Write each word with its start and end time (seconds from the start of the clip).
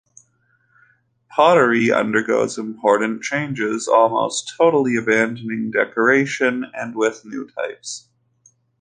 Pottery 1.29 1.91
undergoes 1.91 2.57
important 2.57 3.21
changes, 3.21 3.87
almost 3.87 4.53
totally 4.57 4.95
abandoning 4.95 5.69
decoration 5.69 6.65
and 6.73 6.95
with 6.95 7.23
new 7.23 7.47
types. 7.47 8.09